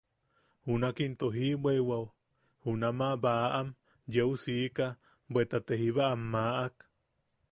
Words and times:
Junak 0.65 0.95
into 1.05 1.27
jiʼibweiwao 1.35 2.03
junamaʼa 2.63 3.19
baʼam 3.23 3.67
yeu 4.13 4.31
siika 4.43 4.85
bweta 5.31 5.57
te 5.67 5.73
jíba 5.81 6.03
am 6.13 6.21
maʼak. 6.33 6.75